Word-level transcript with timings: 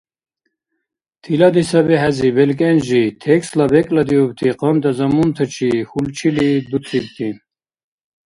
Тилади 1.23 1.61
саби 1.69 1.95
хӀези 2.01 2.29
белкӀен 2.35 2.77
жи, 2.87 3.03
текстла 3.23 3.65
бекӀлидиубти 3.73 4.49
къанта 4.59 4.91
замунтачи 4.97 5.69
хьулчили 5.89 6.49
дуцибти 6.69 7.29